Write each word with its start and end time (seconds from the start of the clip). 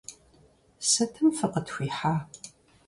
Сытым 0.89 1.27
фыкъытхуихьа? 1.37 2.15